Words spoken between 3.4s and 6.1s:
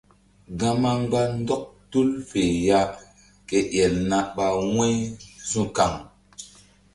ke el na ɓa wu̧y su̧kaŋ.